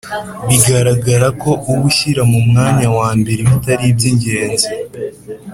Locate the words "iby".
3.91-4.03